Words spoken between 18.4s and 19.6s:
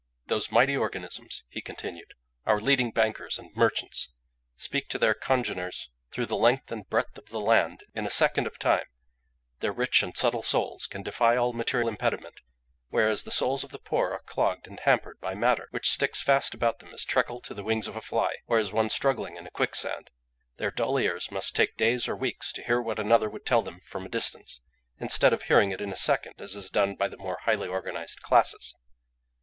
or as one struggling in a